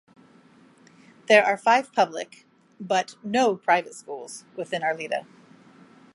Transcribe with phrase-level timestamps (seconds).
[1.27, 2.47] There are five public
[2.79, 5.27] but no private schools within Arleta.